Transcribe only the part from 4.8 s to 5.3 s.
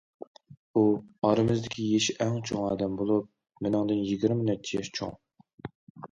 ياش چوڭ.